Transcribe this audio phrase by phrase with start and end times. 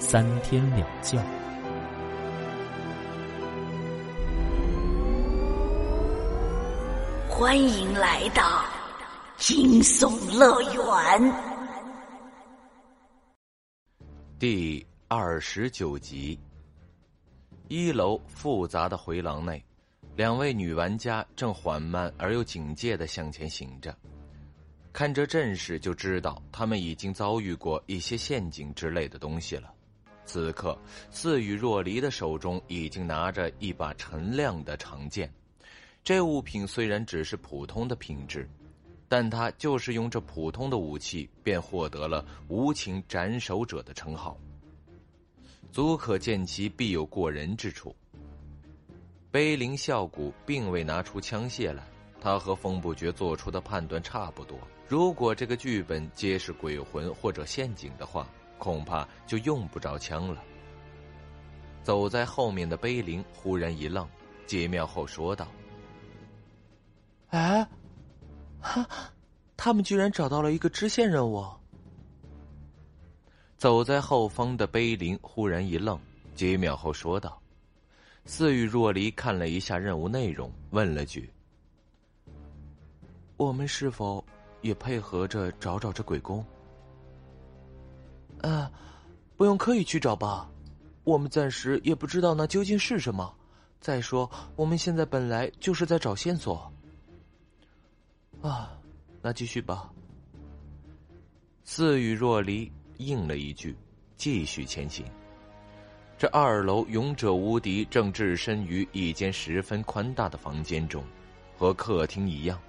[0.00, 1.22] 三天两觉。
[7.28, 8.64] 欢迎来到
[9.36, 11.34] 惊悚乐园
[14.38, 16.40] 第二十九集。
[17.68, 19.62] 一楼复杂的回廊内。
[20.16, 23.94] 两位女玩家正缓慢而又警戒的向前行着，
[24.92, 29.72] 看这阵势就知道他们已经遭遇过一些陷阱之类的东西了。
[30.30, 30.78] 此刻，
[31.10, 35.28] 似雨若离的手中已经拿着一把陈亮的长剑，
[36.04, 38.48] 这物品虽然只是普通的品质，
[39.08, 44.38] 但他就是用这普通的武器便获得了无情斩首者的称号，
[45.72, 47.92] 足可见其必有过人之处。
[49.32, 51.82] 碑林笑谷并未拿出枪械来，
[52.20, 54.56] 他和风不觉做出的判断差不多。
[54.86, 58.28] 如果这个剧本皆是鬼魂或者陷阱的话，
[58.60, 60.40] 恐怕就用不着枪了。
[61.82, 64.06] 走在后面的碑林忽然一愣，
[64.46, 65.48] 几秒后说道
[67.30, 67.66] ：“哎，
[68.60, 68.86] 哈，
[69.56, 71.44] 他们居然找到了一个支线任务。”
[73.56, 75.98] 走在后方的碑林忽然一愣，
[76.34, 77.40] 几秒后说道。
[78.26, 81.28] 似雨若离看了一下任务内容，问了句
[83.38, 84.22] ：“我们是否
[84.60, 86.44] 也配合着找找这鬼宫
[88.42, 88.70] ？”“啊，
[89.36, 90.50] 不用刻意去找吧，
[91.04, 93.34] 我们暂时也不知道那究竟是什么。
[93.80, 96.70] 再说，我们现在本来就是在找线索。
[98.42, 98.78] ”“啊，
[99.22, 99.90] 那继续吧。”
[101.64, 103.76] 似雨若离应了一句，
[104.16, 105.04] 继续前行。
[106.18, 111.02] 这二楼勇者无敌正置身于一间十分宽大的房间中，
[111.56, 112.60] 和客厅一样。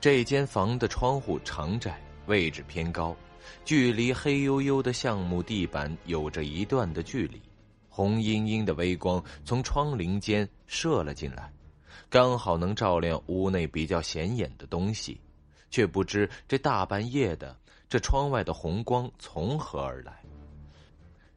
[0.00, 3.16] 这间房的窗户长窄，位置偏高，
[3.64, 7.40] 距离黑黝黝的橡木地板有着一段的距离。
[7.88, 11.50] 红茵茵的微光从窗棂间射了进来，
[12.10, 15.18] 刚好能照亮屋内比较显眼的东西，
[15.70, 17.56] 却不知这大半夜的，
[17.88, 20.20] 这窗外的红光从何而来。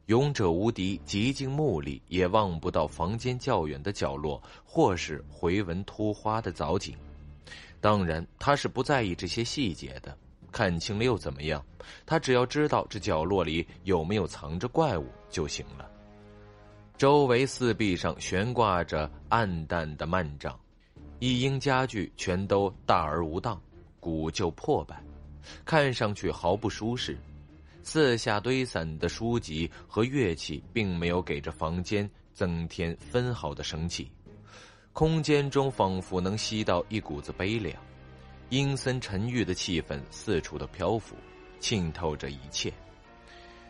[0.06, 6.94] 勇者无敌，极尽目力也望不到房间较远的角落，或是回纹突花的藻井。
[7.80, 10.14] 当然，他是不在意这些细节的。
[10.50, 11.64] 看清了又怎么样？
[12.04, 15.90] 他只要知道这角落里有没有藏着怪物就行了。
[16.98, 20.58] 周围四壁上悬挂着暗淡的幔帐，
[21.18, 23.60] 一应家具全都大而无当，
[23.98, 25.02] 古旧破败，
[25.64, 27.16] 看上去毫不舒适。
[27.82, 34.10] 四下堆散的书籍和乐器，并没有给这房间增添分毫的生气。
[34.92, 37.74] 空间中仿佛能吸到一股子悲凉，
[38.50, 41.14] 阴森沉郁的气氛四处的漂浮，
[41.60, 42.72] 浸透着一切。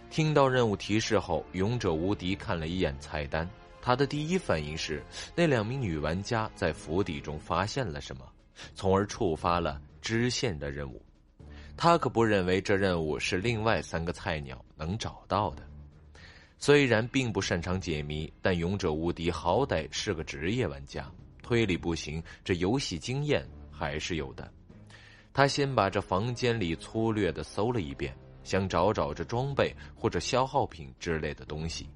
[0.08, 3.46] 听到任务提示后，勇者无敌看了一眼菜单，
[3.82, 5.02] 他的第一反应是
[5.36, 8.26] 那两名女玩家在府邸中发现了什么，
[8.74, 11.02] 从而触发了支线的任务。
[11.76, 15.62] 他可不认为这任务是另外三个菜鸟能找到的。
[16.58, 21.06] 虽然并不擅长解谜，但勇者无敌好歹是个职业玩家，
[21.42, 24.50] 推理不行，这游戏经验还是有的。
[25.32, 31.88] 他先把这房间里粗略的搜了一遍，想找找这装备或者消耗品之类的东西。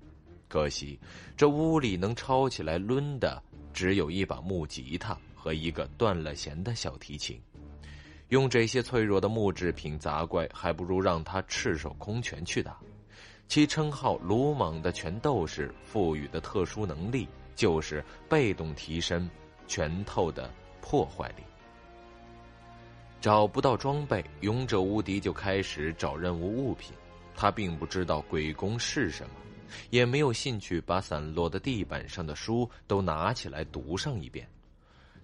[0.48, 0.98] 可惜
[1.36, 3.42] 这屋里能抄起来抡的，
[3.72, 7.40] 只有一把木吉他和一个断了弦的小提琴。
[8.28, 12.78] 用这些脆弱的木制品砸怪，还不如让他赤手空拳去打。
[13.46, 19.28] 其称号“鲁莽”的拳斗士赋予的特殊能力，就是被动提升
[19.66, 20.50] 拳头的
[20.80, 21.42] 破坏力。
[23.24, 26.92] 找不到装备，勇者无敌就开始找任务物品。
[27.34, 29.36] 他并不知道鬼宫是什么，
[29.88, 34.46] 也没有兴趣把散落的地板上的书都拿起来读上一遍。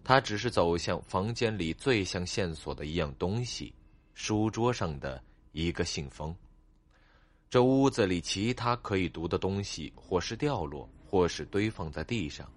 [0.02, 3.70] 他只是走向房间里最像线索的一样东西——
[4.17, 5.23] 书桌上的
[5.53, 6.35] 一个信封。
[7.50, 12.50] 这屋子里其他可以读的东西，或是掉落，或是堆放在地上，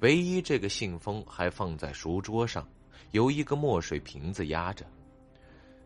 [0.00, 2.66] 唯一这个信封还放在书桌上，
[3.12, 4.84] 由一个墨水瓶子压着。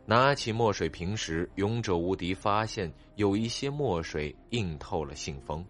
[0.04, 5.64] 拿起墨水瓶时，勇者无敌发现有一些墨水印透了信封，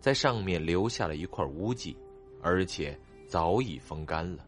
[0.00, 1.96] 在上面留下了一块污迹，
[2.42, 4.44] 而且早已风干了。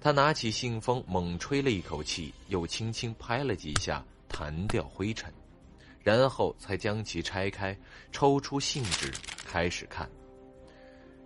[0.00, 5.32] 他拿起信封，猛吹了一口气，又轻轻拍了几下，弹掉灰尘，
[6.02, 7.76] 然后才将其拆开，
[8.10, 9.12] 抽出信纸，
[9.46, 10.08] 开始看。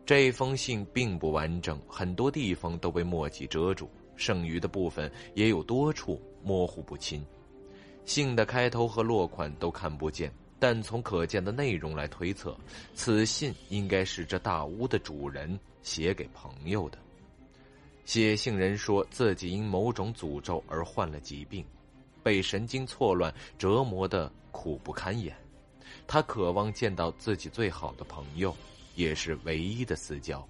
[0.09, 7.23] 这封信并不完整，很多地方都被墨迹遮住，剩余的部分也有多处模糊不清。
[8.07, 12.57] 信的开头和落款都看不见，但从可见的内容来推测，
[12.95, 16.97] 此信应该是这大屋的主人写给朋友的。
[18.07, 21.63] 写信人说自己因某种诅咒而患了疾病，
[22.23, 25.37] 被神经错乱折磨的苦不堪言，
[26.07, 28.57] 他渴望见到自己最好的朋友。
[28.99, 30.45] 也是唯一的私交，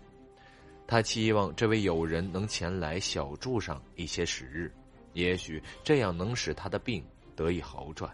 [0.87, 4.73] 他期望这位友人能前来小住上一些时日，
[5.13, 7.05] 也许这样能使他的病
[7.37, 8.11] 得以好转。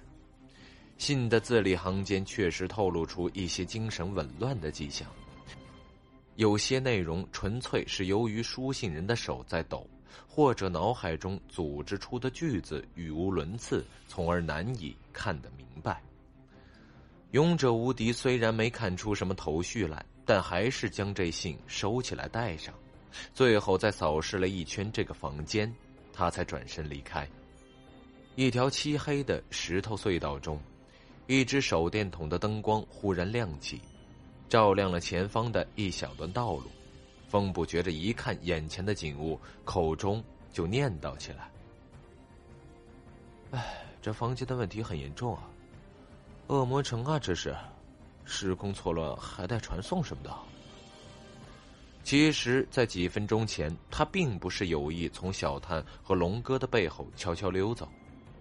[0.98, 5.08] 信的字里行间确实透露出一些精神紊乱的迹象，
[6.34, 9.88] 有些内容纯粹是由于书信人的手在抖，
[10.26, 16.02] 或者脑海中组织出的句子语无伦次，从而难以看得明白。
[17.30, 20.04] 勇者无敌虽然没看出什么头绪来。
[20.24, 22.74] 但还是将这信收起来带上，
[23.34, 25.72] 最后再扫视了一圈这个房间，
[26.12, 27.28] 他才转身离开。
[28.34, 30.58] 一条漆黑的石头隧道中，
[31.26, 33.80] 一只手电筒的灯光忽然亮起，
[34.48, 36.64] 照亮了前方的一小段道路。
[37.28, 40.22] 风不觉着一看眼前的景物，口中
[40.52, 41.50] 就念叨起来
[43.50, 45.42] ：“哎，这房间的问题很严重啊，
[46.46, 47.54] 恶魔城啊，这是。”
[48.24, 50.34] 时空错乱，还带传送什么的。
[52.02, 57.88] 其实，在几分钟前，他并不是有意从小探和龙哥的背后悄悄溜走，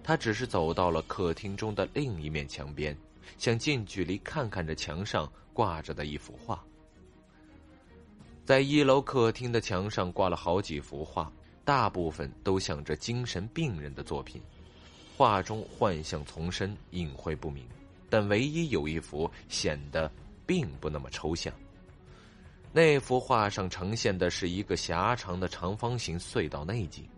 [0.03, 2.97] 他只是走到了客厅中的另一面墙边，
[3.37, 6.61] 想近距离看看这墙上挂着的一幅画。
[8.43, 11.31] 在一楼客厅的墙上挂了好几幅画，
[11.63, 14.41] 大部分都像着精神病人的作品，
[15.15, 17.65] 画中幻象丛生，隐晦不明。
[18.13, 20.07] 但唯一有一幅显得
[20.45, 21.51] 并不那么抽象。
[22.71, 27.09] 那幅画上呈现的是一个狭长的长方形隧道内景，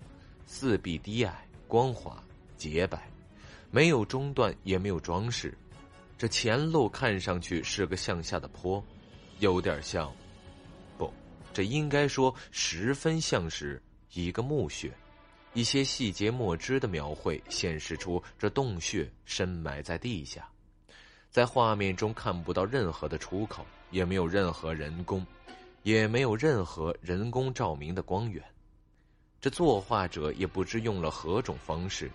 [0.46, 2.24] 四壁低矮、光滑、
[2.56, 3.12] 洁白，
[3.72, 5.54] 没有中断，也没有装饰。
[6.18, 8.82] 这前路看上去是个向下的坡，
[9.40, 10.10] 有点像，
[10.98, 11.14] 不，
[11.54, 13.84] 这应该说十分像是
[14.14, 14.90] 一个墓穴。
[15.54, 20.50] 一些细节墨汁的描绘显示出这洞穴深埋在地下。
[21.36, 25.28] 在画面中看不到任何的出口，也没有任何人工，
[25.84, 28.42] 也没有任何人工照明的光源。
[29.42, 32.10] 这作画者也不知用了何种方式，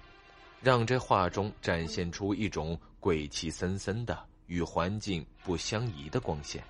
[0.62, 6.64] 让这画中展现出一种鬼气森森的、与环境不相宜的光线。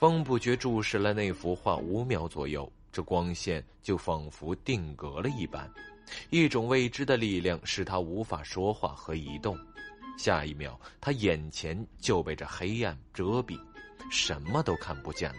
[0.00, 5.72] 风不觉注视了那幅画五秒左右，这光线就仿佛定格了一般，
[6.30, 9.56] 一种未知的力量使他无法说话和移动。
[10.16, 13.58] 下一秒，他眼前就被这黑暗遮蔽，
[14.10, 15.38] 什么都看不见了。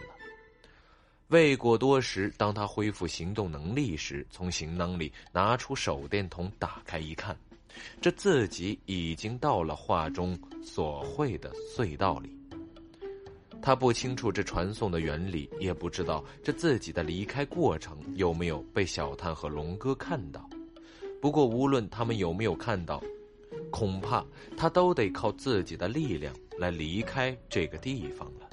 [1.28, 7.36] 未过多时，当他恢复行动能力时，从行囊里拿出手电筒，打开一看，
[8.00, 12.30] 这自己已经到了画中所绘的隧道里。
[13.60, 20.48] 他不清楚这传送的原理，也不知道这自己的离开过程有没有被小探和龙哥看到。
[21.20, 23.02] 不过，无论他们有没有看到。
[23.76, 24.24] 恐怕
[24.56, 28.48] 他都得靠自己的力量来离开这个地方了。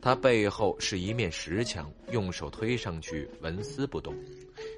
[0.00, 4.14] 他背后是一面石墙，用手推上去纹丝不动，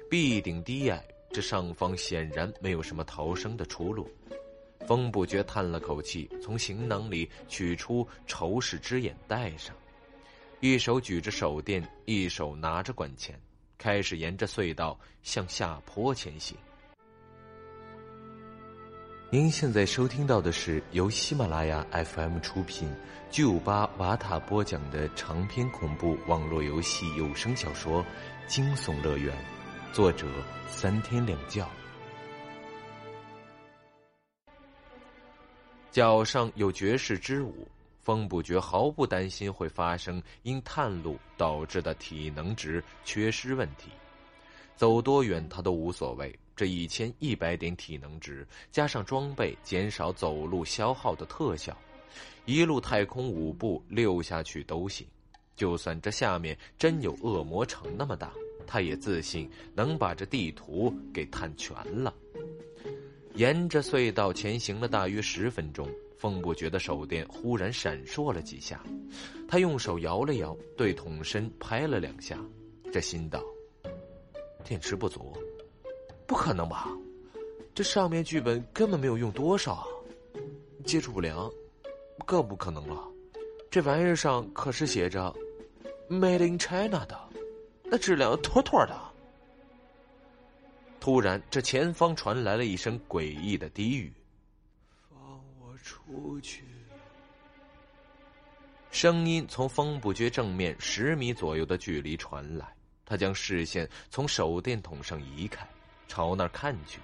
[0.09, 4.09] 壁顶低矮，这上方显然没有什么逃生的出路。
[4.87, 9.75] 风不觉叹了口气，从行囊里取出仇视之眼戴上，
[10.61, 13.39] 一手举着手电，一手拿着管钳，
[13.77, 16.57] 开始沿着隧道向下坡前行。
[19.35, 22.89] 您现在收听到的是由喜马拉雅 FM 出品、
[23.29, 28.01] 巨五八瓦塔播讲的长篇恐怖网络游戏有声小说
[28.47, 29.35] 《惊悚乐园》，
[29.93, 30.25] 作者
[30.69, 31.67] 三天两觉。
[35.91, 37.67] 脚上有绝世之舞，
[37.99, 43.89] 风不觉毫不担心会发生因探路导致的体能值缺失问题，
[44.75, 46.37] 走多远他都无所谓。
[46.55, 51.77] 这一千一百点体能值，加上装备减少走路消耗的特效，
[52.45, 55.05] 一路太空五步溜下去都行。
[55.57, 58.31] 就算这下面真有恶魔城那么大，
[58.65, 62.13] 他也自信能把这地图给探全了。
[63.33, 68.81] 沿着隧道前行了大约十分钟，风不觉的手电忽然闪烁了几下，
[69.45, 72.39] 他用手摇了摇，对桶身拍了两下，
[72.93, 73.43] 这心道：
[74.65, 75.31] 电池不足，
[76.25, 76.89] 不可能吧？
[77.73, 79.85] 这上面剧本根本没有用多少啊！
[80.85, 81.51] 接触不良，
[82.25, 83.07] 更不可能了。
[83.69, 85.33] 这玩意儿上可是写着
[86.09, 87.29] “Made in China” 的，
[87.83, 88.99] 那质量妥妥的。
[90.99, 94.11] 突然，这前方传来了一声诡异的低语
[95.09, 95.19] ：“放
[95.59, 96.63] 我出去！”
[98.89, 102.74] 声音从风不觉正面十米左右的距离传来。
[103.05, 105.67] 他将视线从手电筒上移开，
[106.07, 106.99] 朝那儿看去。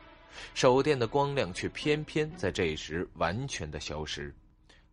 [0.54, 4.34] 手电的光亮却偏偏在这时完全的消失，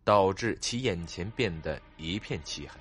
[0.03, 2.79] 导致其眼前变得一片漆黑。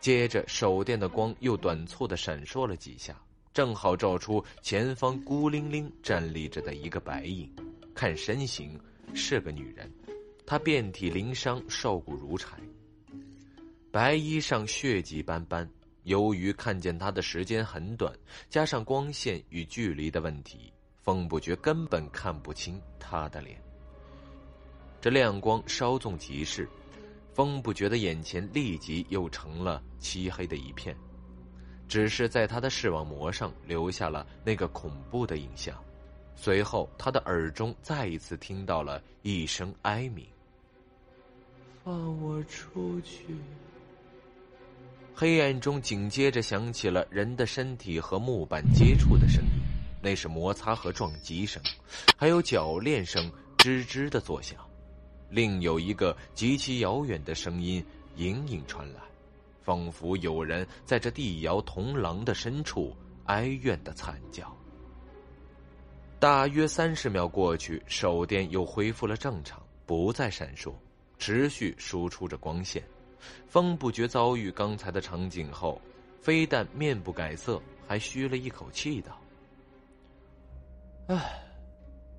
[0.00, 3.20] 接着，手电的光又短促的闪烁了几下，
[3.52, 7.52] 正好照出前方孤零零站立着的一个白影。
[7.92, 8.78] 看身形，
[9.12, 9.92] 是个女人，
[10.46, 12.56] 她遍体鳞伤，瘦骨如柴，
[13.90, 15.68] 白衣上血迹斑斑。
[16.08, 18.12] 由于看见他的时间很短，
[18.48, 20.72] 加上光线与距离的问题。
[21.02, 23.58] 风不觉根本看不清他的脸，
[25.00, 26.68] 这亮光稍纵即逝，
[27.32, 30.94] 风不觉的眼前立即又成了漆黑的一片，
[31.88, 35.74] 只是在他的视网膜上留下了那个恐怖的影像。
[36.34, 40.26] 随后，他的耳中再一次听到了一声哀鸣
[41.82, 43.34] ：“放我出去！”
[45.20, 49.50] 黑暗中紧接着响起了人的身体和木板接触的声音。
[50.00, 51.60] 那是摩擦和撞击声，
[52.16, 54.56] 还有铰链声吱吱的作响。
[55.28, 57.84] 另有一个极其遥远的声音
[58.14, 59.00] 隐隐传来，
[59.60, 64.56] 仿佛有人在这地窑铜廊的深处哀怨的惨叫。
[66.20, 70.72] 大约三十秒过去，手电又恢复了正常，不再闪烁，
[71.18, 72.80] 持续输出着光线。
[73.46, 75.80] 风不觉遭遇刚才的场景后，
[76.20, 79.18] 非但面不改色，还吁了一口气道。
[81.08, 81.42] 唉，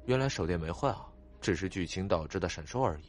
[0.05, 1.05] 原来手电没坏啊，
[1.39, 3.03] 只是剧情导致的闪烁而已。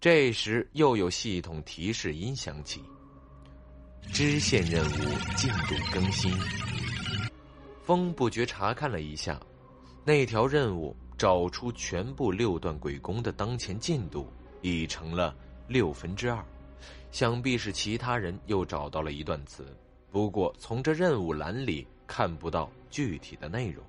[0.00, 2.82] 这时又有系统提示音响起，
[4.12, 6.32] 支线任务进度更新。
[7.84, 9.40] 风不觉查看了一下，
[10.04, 15.36] 那条任务找出全部六段鬼宫的当前进度已成了
[15.68, 16.44] 六分之二，
[17.10, 19.66] 想必是其他人又找到了一段词，
[20.10, 23.84] 不过从这任务栏里看不到具体的内容。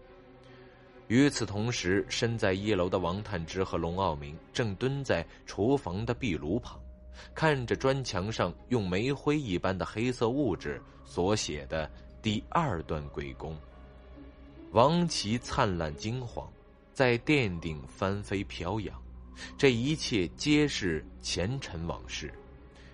[1.08, 6.80] 与此同时，身在一楼的王探之和龙傲明正蹲在厨房的壁炉旁，
[7.36, 13.56] 看着砖墙上用煤灰一般的黑色物质所写的第二段鬼宫。
[14.72, 16.52] 王旗灿烂金黄，
[16.94, 19.03] 在殿顶翻飞飘扬，
[19.58, 22.34] 这一切皆是前尘往事。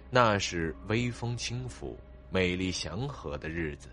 [0.09, 1.97] 那是微风轻拂、
[2.31, 3.89] 美丽祥和的日子，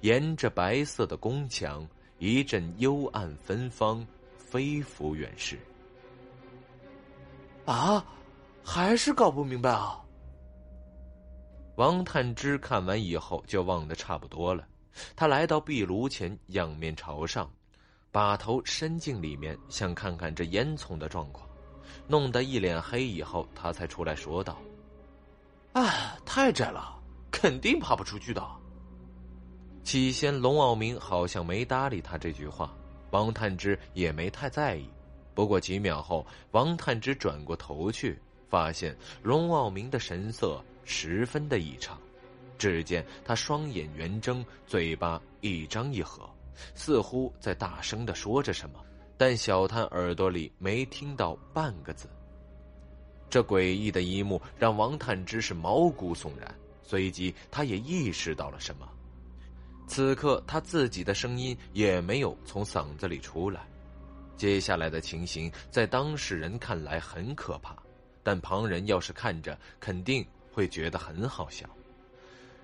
[0.00, 1.86] 沿着白色的宫墙。
[2.18, 4.06] 一阵幽暗芬芳，
[4.38, 5.58] 飞浮远逝。
[7.66, 8.02] 啊，
[8.62, 10.00] 还是搞不明白啊！
[11.76, 14.66] 王探之看完以后就忘得差不多了。
[15.16, 17.52] 他来到壁炉前，仰面朝上，
[18.12, 21.46] 把头伸进里面，想看看这烟囱的状况。
[22.06, 24.58] 弄得一脸黑以后，他才出来说道
[25.72, 26.98] ：“啊，太窄了，
[27.30, 28.44] 肯定爬不出去的。”
[29.84, 32.74] 起先，龙傲明好像没搭理他这句话，
[33.10, 34.88] 王探之也没太在意。
[35.34, 41.98] 不过几秒后，王探之转过头去，发现龙傲明的神色十分的异常。
[42.56, 46.30] 只见他双眼圆睁，嘴巴一张一合，
[46.74, 48.78] 似乎在大声的说着什么，
[49.16, 52.08] 但小探耳朵里没听到半个字。
[53.30, 58.88] 这诡异的一幕让王探之是毛骨悚然，随即他也意识到了什么。
[59.86, 63.66] 此刻他自己的声音也没有从嗓子里出来，
[64.36, 67.76] 接下来的情形在当事人看来很可怕，
[68.22, 71.68] 但旁人要是看着肯定会觉得很好笑。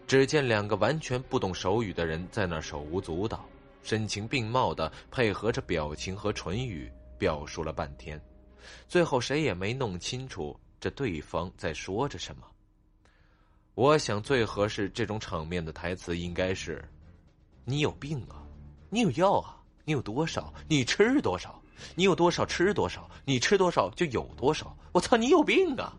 [0.06, 3.44] 只见两个完全不懂手语的人在那手舞足蹈，
[3.82, 8.20] 声情并茂的配合着表情和唇语表述了半天，
[8.88, 12.42] 最后谁也没弄清楚这对方在说着什么。
[13.74, 16.84] 我想最合适这种场面的台词应该是。
[17.64, 18.42] 你有病啊！
[18.88, 19.62] 你有药啊！
[19.84, 20.52] 你有多少？
[20.66, 21.62] 你吃多少？
[21.94, 23.08] 你有多少吃多少？
[23.24, 24.76] 你吃多少就有多少！
[24.92, 25.16] 我操！
[25.16, 25.96] 你有病啊！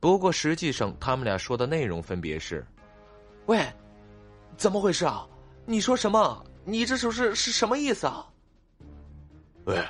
[0.00, 2.66] 不过实际上，他们俩说的内容分别是：
[3.46, 3.60] 喂，
[4.56, 5.28] 怎么回事啊？
[5.68, 6.46] 你说什么？
[6.64, 8.24] 你这手势是什么意思啊？
[9.64, 9.84] 喂，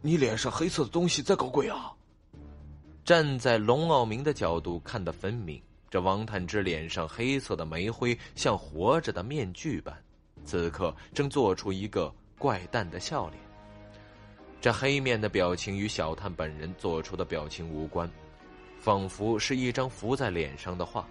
[0.00, 1.92] 你脸上黑色的东西在搞鬼啊？
[3.04, 5.60] 站在龙傲明的角度看得分明，
[5.90, 9.92] 这王探之脸上黑色的煤灰像活着的面具般，
[10.44, 13.40] 此刻正做出一个怪诞的笑脸。
[14.60, 18.08] 这黑面的表情与小探本人做出的表情无关，
[18.78, 21.04] 仿佛是一张浮在脸上的画。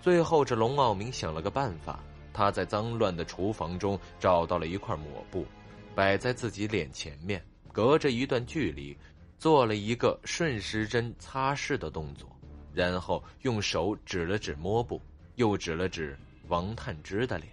[0.00, 2.00] 最后，这龙傲明想了个办法。
[2.34, 5.46] 他在脏乱的厨房中找到了一块抹布，
[5.94, 8.94] 摆在自己脸前面，隔着一段距离，
[9.38, 12.28] 做了一个顺时针擦拭的动作，
[12.72, 15.00] 然后用手指了指抹布，
[15.36, 17.50] 又指了指王探之的脸。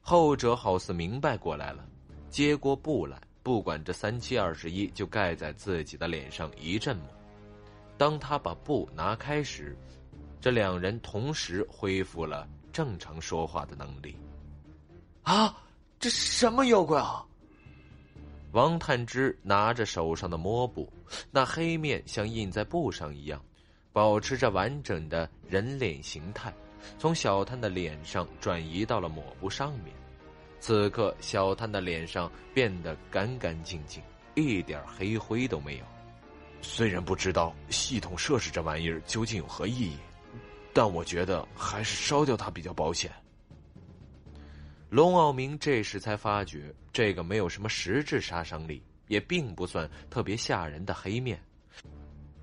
[0.00, 1.84] 后者好似明白过来了，
[2.30, 7.06] 接过布来，不管这三七二十一，就盖在自己的脸上一阵抹。
[7.98, 9.76] 当他把布拿开时，
[10.40, 12.48] 这两人同时恢复了。
[12.78, 14.16] 正常说话的能力，
[15.24, 15.52] 啊！
[15.98, 17.26] 这什么妖怪啊？
[18.52, 20.88] 王探之拿着手上的抹布，
[21.32, 23.44] 那黑面像印在布上一样，
[23.92, 26.54] 保持着完整的人脸形态，
[27.00, 29.92] 从小探的脸上转移到了抹布上面。
[30.60, 34.00] 此刻，小探的脸上变得干干净净，
[34.36, 35.84] 一点黑灰都没有。
[36.62, 39.98] 虽然不知道系统设置这玩意儿究竟有何意义。
[40.78, 43.10] 但我觉得还是烧掉它比较保险。
[44.90, 51.36] 龙傲明这时才发觉，这个没有什么实质杀伤力，也并不算特别吓人的黑面，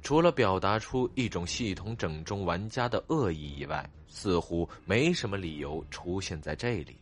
[0.01, 6.97] 除了表达出一种系统整中玩家的恶意以外，似乎没什么理由出现在这里。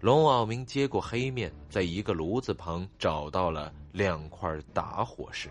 [0.00, 5.50] 龙傲明接过黑面，在一个炉子旁找到了两块打火石。